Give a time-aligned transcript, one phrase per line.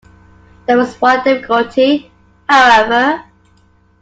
[0.65, 2.11] There was one difficulty,
[2.49, 3.23] however.